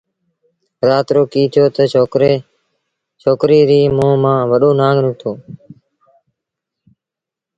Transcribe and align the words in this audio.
رآت 0.87 1.07
رو 1.15 1.21
ڪيٚ 1.33 1.51
ٿيو 1.53 1.65
تا 1.75 1.83
ڇوڪريٚ 3.25 3.67
ري 3.69 3.79
مݩهݩ 3.95 4.21
مآݩ 4.23 4.47
وڏو 4.51 4.69
نآݩگ 4.79 4.97
نکتو 5.05 5.31